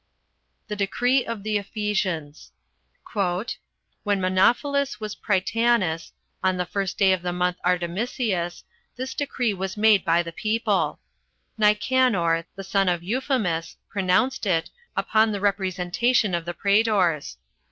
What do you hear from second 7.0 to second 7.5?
of the